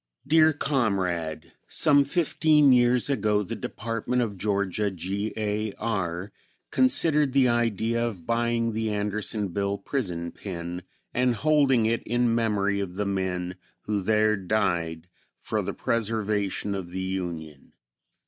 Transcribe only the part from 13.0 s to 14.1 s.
men who